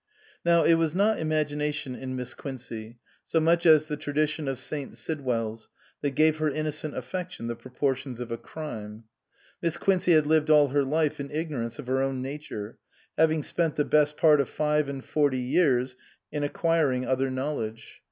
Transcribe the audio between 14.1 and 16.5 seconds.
part of five and forty years in